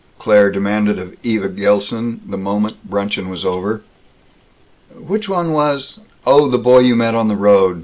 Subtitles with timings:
[0.17, 3.83] Claire demanded of Eva Gilson, the moment bruncheon was over.
[4.97, 7.79] "Which one was Oh, the boy you met on the road?